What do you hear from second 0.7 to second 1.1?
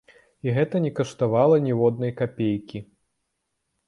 не